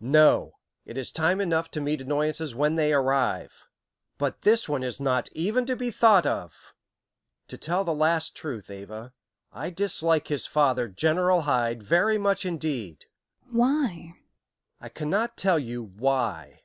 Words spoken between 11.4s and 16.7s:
Hyde, very much indeed." "Why?" "I cannot tell you 'why.'